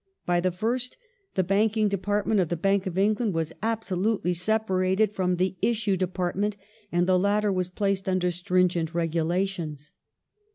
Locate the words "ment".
6.35-6.57